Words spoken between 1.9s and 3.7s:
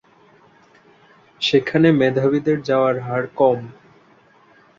মেধাবীদের যাওয়ার হার কম।